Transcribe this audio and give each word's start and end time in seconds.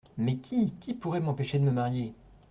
Mais 0.17 0.37
qui? 0.37 0.73
qui 0.79 0.95
pourrait 0.95 1.19
m’empêcher 1.19 1.59
de 1.59 1.63
me 1.65 1.69
marier? 1.69 2.15